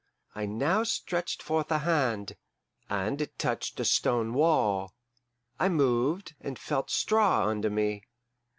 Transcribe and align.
I 0.33 0.47
now 0.47 0.81
stretched 0.81 1.43
forth 1.43 1.71
a 1.71 1.77
hand, 1.77 2.35
and 2.89 3.21
it 3.21 3.37
touched 3.37 3.79
a 3.79 3.85
stone 3.85 4.33
wall; 4.33 4.95
I 5.59 5.69
moved, 5.69 6.33
and 6.41 6.57
felt 6.57 6.89
straw 6.89 7.45
under 7.47 7.69
me. 7.69 8.05